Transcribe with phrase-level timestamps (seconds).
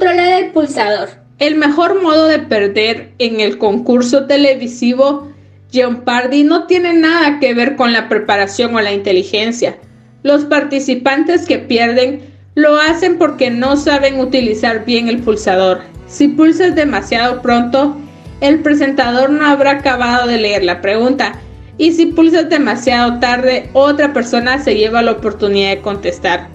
[0.00, 1.10] Controlar el pulsador.
[1.38, 5.28] El mejor modo de perder en el concurso televisivo
[5.70, 9.76] Jeopardy no tiene nada que ver con la preparación o la inteligencia.
[10.22, 12.22] Los participantes que pierden
[12.54, 15.82] lo hacen porque no saben utilizar bien el pulsador.
[16.06, 17.94] Si pulsas demasiado pronto,
[18.40, 21.38] el presentador no habrá acabado de leer la pregunta.
[21.76, 26.48] Y si pulsas demasiado tarde, otra persona se lleva la oportunidad de contestar.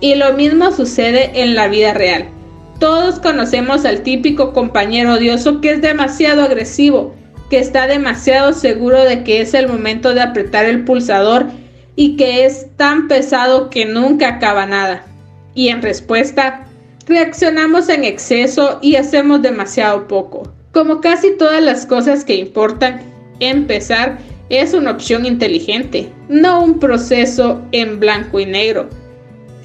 [0.00, 2.30] Y lo mismo sucede en la vida real.
[2.78, 7.14] Todos conocemos al típico compañero odioso que es demasiado agresivo,
[7.48, 11.46] que está demasiado seguro de que es el momento de apretar el pulsador
[11.94, 15.06] y que es tan pesado que nunca acaba nada.
[15.54, 16.66] Y en respuesta,
[17.06, 20.52] reaccionamos en exceso y hacemos demasiado poco.
[20.72, 23.00] Como casi todas las cosas que importan,
[23.40, 24.18] empezar
[24.50, 28.90] es una opción inteligente, no un proceso en blanco y negro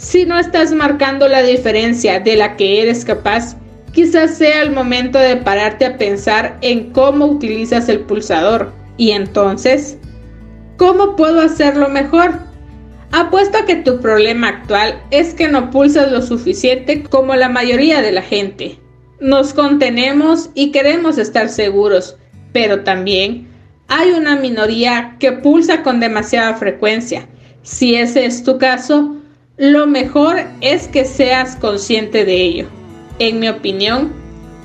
[0.01, 3.55] si no estás marcando la diferencia de la que eres capaz,
[3.93, 8.73] quizás sea el momento de pararte a pensar en cómo utilizas el pulsador.
[8.97, 9.99] Y entonces,
[10.77, 12.39] ¿cómo puedo hacerlo mejor?
[13.11, 18.01] Apuesto a que tu problema actual es que no pulsas lo suficiente como la mayoría
[18.01, 18.79] de la gente.
[19.19, 22.17] Nos contenemos y queremos estar seguros,
[22.53, 23.47] pero también
[23.87, 27.27] hay una minoría que pulsa con demasiada frecuencia.
[27.61, 29.20] Si ese es tu caso,
[29.57, 32.67] lo mejor es que seas consciente de ello.
[33.19, 34.11] En mi opinión,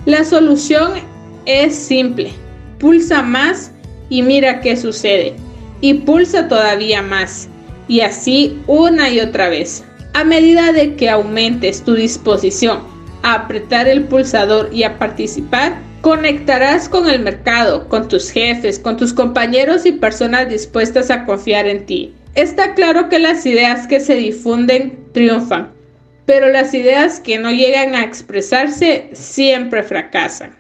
[0.06, 0.92] la solución
[1.44, 2.32] es simple.
[2.78, 3.72] Pulsa más
[4.08, 5.34] y mira qué sucede.
[5.80, 7.48] Y pulsa todavía más.
[7.88, 9.84] Y así una y otra vez.
[10.14, 12.78] A medida de que aumentes tu disposición
[13.22, 18.96] a apretar el pulsador y a participar, conectarás con el mercado, con tus jefes, con
[18.96, 22.14] tus compañeros y personas dispuestas a confiar en ti.
[22.36, 25.72] Está claro que las ideas que se difunden triunfan,
[26.26, 30.54] pero las ideas que no llegan a expresarse siempre fracasan.